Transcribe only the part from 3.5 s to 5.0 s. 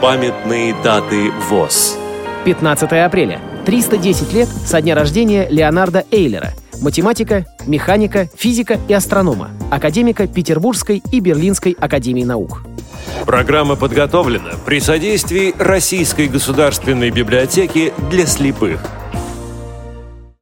310 лет со дня